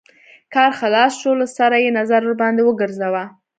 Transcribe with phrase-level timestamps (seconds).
[0.53, 3.23] کار خلاص شو له سره يې نظر ورباندې وګرځوه.